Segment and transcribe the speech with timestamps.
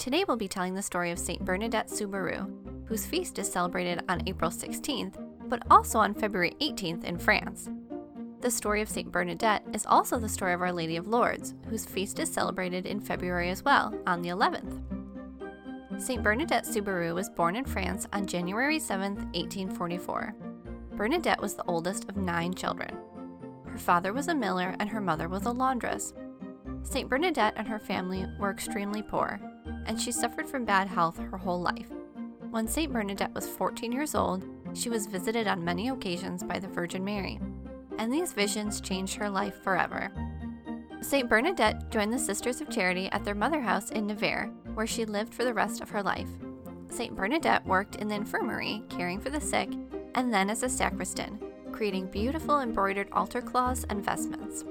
[0.00, 1.44] Today we'll be telling the story of St.
[1.44, 2.46] Bernadette Soubirous,
[2.86, 7.68] whose feast is celebrated on April 16th, but also on February 18th in France.
[8.40, 9.12] The story of St.
[9.12, 12.98] Bernadette is also the story of Our Lady of Lourdes, whose feast is celebrated in
[12.98, 14.80] February as well, on the 11th.
[16.00, 16.22] St.
[16.22, 20.34] Bernadette Soubirous was born in France on January 7, 1844.
[20.92, 22.96] Bernadette was the oldest of nine children.
[23.66, 26.14] Her father was a miller and her mother was a laundress.
[26.84, 27.06] St.
[27.06, 29.38] Bernadette and her family were extremely poor,
[29.90, 31.90] and she suffered from bad health her whole life.
[32.52, 32.92] When St.
[32.92, 37.40] Bernadette was 14 years old, she was visited on many occasions by the Virgin Mary,
[37.98, 40.12] and these visions changed her life forever.
[41.00, 41.28] St.
[41.28, 45.34] Bernadette joined the Sisters of Charity at their mother house in Nevers, where she lived
[45.34, 46.30] for the rest of her life.
[46.88, 47.16] St.
[47.16, 49.70] Bernadette worked in the infirmary, caring for the sick,
[50.14, 51.40] and then as a sacristan,
[51.72, 54.64] creating beautiful embroidered altar cloths and vestments.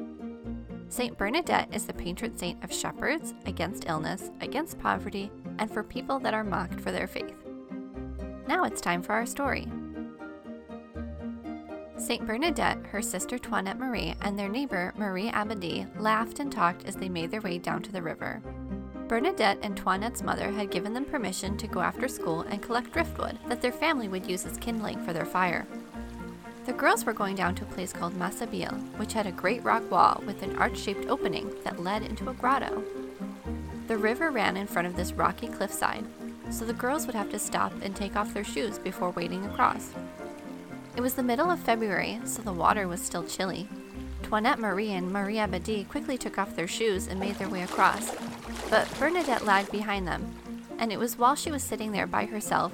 [0.89, 6.17] Saint Bernadette is the patron saint of shepherds, against illness, against poverty, and for people
[6.19, 7.35] that are mocked for their faith.
[8.47, 9.67] Now it's time for our story.
[11.95, 16.95] Saint Bernadette, her sister Toinette Marie, and their neighbor Marie Abadie laughed and talked as
[16.95, 18.41] they made their way down to the river.
[19.07, 23.37] Bernadette and Toinette's mother had given them permission to go after school and collect driftwood
[23.47, 25.67] that their family would use as kindling for their fire.
[26.65, 29.89] The girls were going down to a place called Massabielle, which had a great rock
[29.89, 32.83] wall with an arch shaped opening that led into a grotto.
[33.87, 36.05] The river ran in front of this rocky cliffside,
[36.51, 39.93] so the girls would have to stop and take off their shoes before wading across.
[40.95, 43.67] It was the middle of February, so the water was still chilly.
[44.21, 48.15] Toinette Marie and Marie Abadie quickly took off their shoes and made their way across,
[48.69, 50.35] but Bernadette lagged behind them,
[50.77, 52.73] and it was while she was sitting there by herself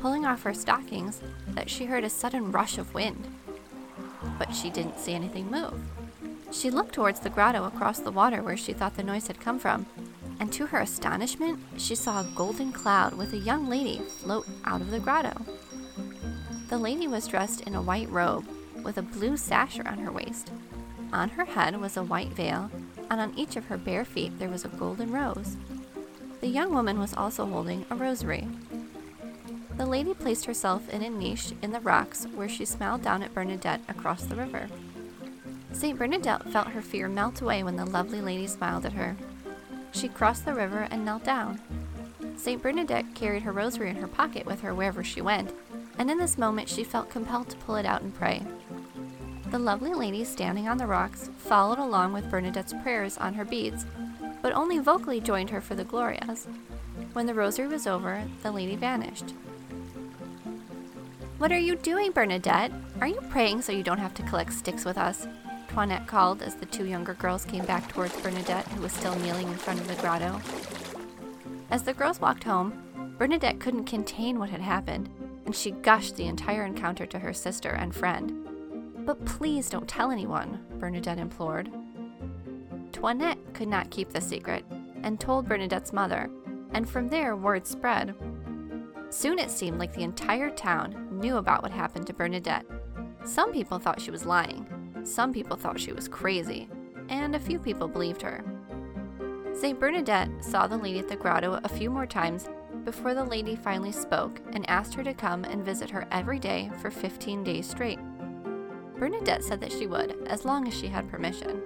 [0.00, 3.26] pulling off her stockings that she heard a sudden rush of wind.
[4.38, 5.80] But she didn't see anything move.
[6.52, 9.58] She looked towards the grotto across the water where she thought the noise had come
[9.58, 9.86] from,
[10.38, 14.80] and to her astonishment, she saw a golden cloud with a young lady float out
[14.80, 15.34] of the grotto.
[16.68, 18.46] The lady was dressed in a white robe
[18.82, 20.50] with a blue sash around her waist.
[21.12, 22.70] On her head was a white veil,
[23.10, 25.56] and on each of her bare feet there was a golden rose.
[26.40, 28.46] The young woman was also holding a rosary.
[29.76, 33.34] The lady placed herself in a niche in the rocks where she smiled down at
[33.34, 34.68] Bernadette across the river.
[35.72, 35.98] St.
[35.98, 39.16] Bernadette felt her fear melt away when the lovely lady smiled at her.
[39.92, 41.60] She crossed the river and knelt down.
[42.36, 42.62] St.
[42.62, 45.52] Bernadette carried her rosary in her pocket with her wherever she went,
[45.98, 48.42] and in this moment she felt compelled to pull it out and pray.
[49.50, 53.84] The lovely lady standing on the rocks followed along with Bernadette's prayers on her beads,
[54.40, 56.48] but only vocally joined her for the Glorias.
[57.12, 59.34] When the rosary was over, the lady vanished.
[61.38, 62.72] What are you doing, Bernadette?
[62.98, 65.28] Are you praying so you don't have to collect sticks with us?
[65.68, 69.48] Toinette called as the two younger girls came back towards Bernadette, who was still kneeling
[69.48, 70.40] in front of the grotto.
[71.70, 75.10] As the girls walked home, Bernadette couldn't contain what had happened,
[75.44, 79.04] and she gushed the entire encounter to her sister and friend.
[79.04, 81.70] But please don't tell anyone, Bernadette implored.
[82.92, 84.64] Toinette could not keep the secret
[85.02, 86.30] and told Bernadette's mother,
[86.72, 88.14] and from there word spread.
[89.10, 92.66] Soon it seemed like the entire town knew about what happened to Bernadette.
[93.24, 94.66] Some people thought she was lying,
[95.04, 96.68] some people thought she was crazy,
[97.08, 98.44] and a few people believed her.
[99.52, 99.78] St.
[99.80, 102.48] Bernadette saw the lady at the grotto a few more times
[102.84, 106.70] before the lady finally spoke and asked her to come and visit her every day
[106.80, 107.98] for 15 days straight.
[108.98, 111.62] Bernadette said that she would, as long as she had permission.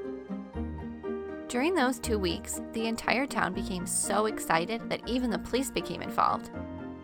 [1.48, 6.00] During those two weeks, the entire town became so excited that even the police became
[6.00, 6.50] involved.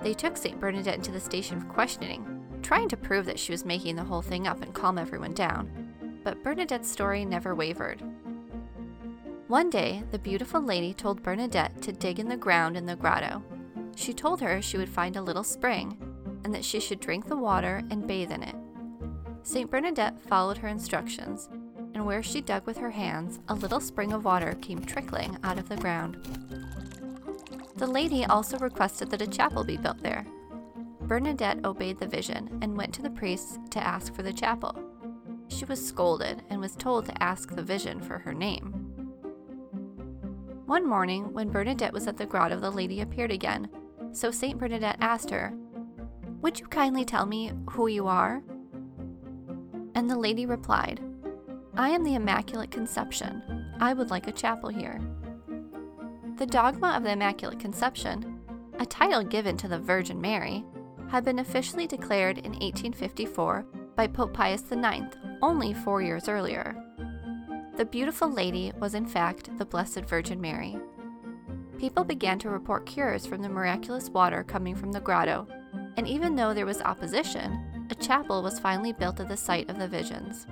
[0.07, 0.61] They took St.
[0.61, 4.23] Bernadette into the station for questioning, trying to prove that she was making the whole
[4.23, 6.21] thing up and calm everyone down.
[6.23, 8.01] But Bernadette's story never wavered.
[9.49, 13.43] One day, the beautiful lady told Bernadette to dig in the ground in the grotto.
[13.97, 15.99] She told her she would find a little spring
[16.45, 18.55] and that she should drink the water and bathe in it.
[19.43, 19.69] St.
[19.69, 21.49] Bernadette followed her instructions,
[21.95, 25.59] and where she dug with her hands, a little spring of water came trickling out
[25.59, 26.17] of the ground.
[27.77, 30.27] The lady also requested that a chapel be built there.
[31.03, 34.75] Bernadette obeyed the vision and went to the priests to ask for the chapel.
[35.49, 38.73] She was scolded and was told to ask the vision for her name.
[40.67, 43.69] One morning, when Bernadette was at the grotto, the lady appeared again,
[44.11, 44.59] so St.
[44.59, 45.53] Bernadette asked her,
[46.41, 48.43] Would you kindly tell me who you are?
[49.95, 51.01] And the lady replied,
[51.77, 53.43] I am the Immaculate Conception.
[53.81, 54.99] I would like a chapel here.
[56.37, 58.41] The dogma of the Immaculate Conception,
[58.79, 60.67] a title given to the Virgin Mary,
[61.09, 63.65] had been officially declared in 1854
[63.97, 66.77] by Pope Pius IX, only four years earlier.
[67.79, 70.79] The beautiful lady was, in fact, the Blessed Virgin Mary.
[71.79, 75.47] People began to report cures from the miraculous water coming from the grotto,
[75.97, 79.79] and even though there was opposition, a chapel was finally built at the site of
[79.79, 80.47] the visions.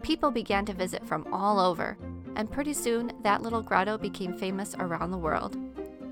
[0.00, 1.98] People began to visit from all over,
[2.38, 5.56] and pretty soon that little grotto became famous around the world.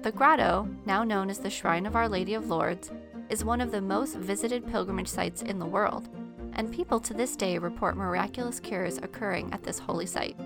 [0.02, 2.90] The grotto, now known as the Shrine of Our Lady of Lourdes,
[3.30, 6.08] is one of the most visited pilgrimage sites in the world,
[6.52, 10.36] and people to this day report miraculous cures occurring at this holy site.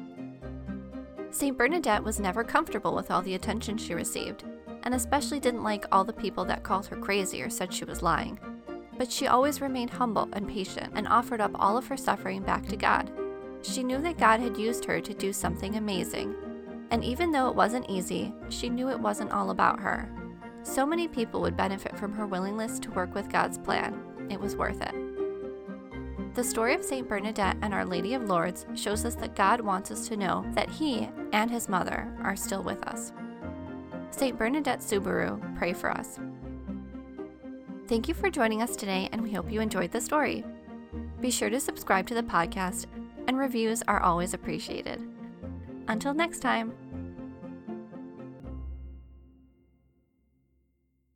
[1.30, 1.56] St.
[1.56, 4.44] Bernadette was never comfortable with all the attention she received,
[4.82, 8.02] and especially didn't like all the people that called her crazy or said she was
[8.02, 8.38] lying.
[8.98, 12.66] But she always remained humble and patient and offered up all of her suffering back
[12.66, 13.10] to God.
[13.62, 16.34] She knew that God had used her to do something amazing,
[16.90, 20.10] and even though it wasn't easy, she knew it wasn't all about her.
[20.62, 24.02] So many people would benefit from her willingness to work with God's plan.
[24.30, 24.94] It was worth it.
[26.34, 27.08] The story of St.
[27.08, 30.70] Bernadette and Our Lady of Lourdes shows us that God wants us to know that
[30.70, 33.12] He and His Mother are still with us.
[34.10, 34.38] St.
[34.38, 36.18] Bernadette Soubirous, pray for us.
[37.88, 40.44] Thank you for joining us today, and we hope you enjoyed the story.
[41.20, 42.86] Be sure to subscribe to the podcast,
[43.26, 45.00] and reviews are always appreciated.
[45.88, 46.72] Until next time.